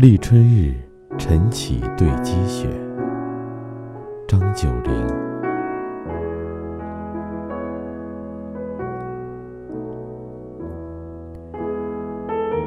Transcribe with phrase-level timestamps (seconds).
[0.00, 0.72] 立春日，
[1.18, 2.66] 晨起对积雪。
[4.26, 5.06] 张九龄。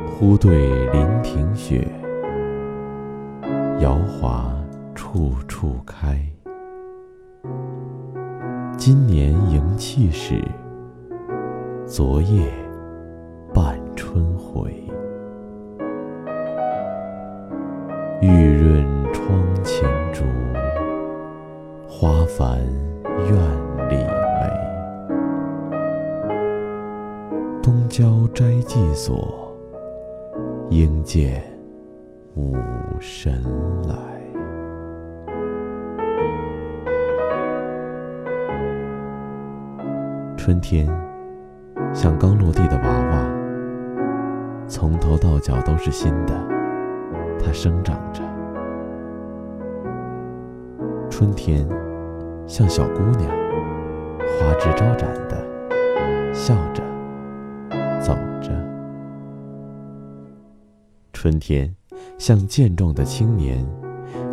[0.05, 1.87] 忽对林庭雪，
[3.79, 4.53] 瑶华
[4.93, 6.15] 处处开。
[8.77, 10.39] 今年迎气始，
[11.87, 12.47] 昨夜
[18.23, 20.23] 玉润窗前烛，
[21.89, 22.57] 花繁
[23.17, 23.35] 院
[23.89, 24.49] 里梅。
[27.61, 29.53] 东郊斋祭所，
[30.69, 31.43] 应见
[32.35, 32.55] 武
[32.97, 33.43] 神
[33.89, 33.93] 来。
[40.37, 40.87] 春天，
[41.93, 43.27] 像刚落地的娃娃，
[44.65, 46.33] 从头到脚都是新的，
[47.37, 47.97] 它生长
[51.15, 51.63] 春天，
[52.47, 53.29] 像小姑娘，
[54.39, 55.37] 花枝招展的，
[56.33, 56.81] 笑着，
[58.01, 58.49] 走着。
[61.13, 61.71] 春天，
[62.17, 63.63] 像健壮的青年，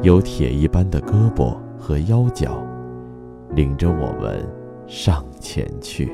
[0.01, 2.67] 有铁一般的胳膊和腰脚，
[3.51, 4.43] 领着我们。
[4.87, 6.11] 上前去。